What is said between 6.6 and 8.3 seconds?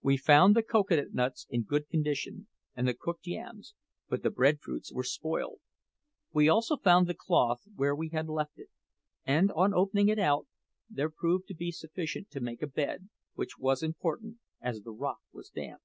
found the cloth where we had